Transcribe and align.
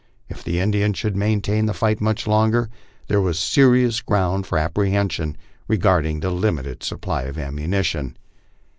If 0.29 0.43
the 0.43 0.59
Indiana 0.59 0.95
should 0.95 1.15
maintain 1.15 1.67
the 1.67 1.75
fight 1.75 2.01
much 2.01 2.25
longer, 2.25 2.71
there 3.05 3.21
was 3.21 3.37
serious 3.37 4.01
ground 4.01 4.47
for 4.47 4.57
apprehen 4.57 5.11
sion 5.11 5.37
regarding 5.67 6.21
the 6.21 6.31
limited 6.31 6.81
supply 6.81 7.25
of 7.25 7.37
ammunition. 7.37 8.17